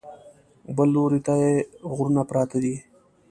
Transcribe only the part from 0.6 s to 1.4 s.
بل لوري ته